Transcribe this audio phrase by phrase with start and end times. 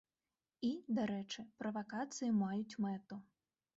[0.69, 0.69] І,
[0.99, 3.15] дарэчы, правакацыі маюць мэту.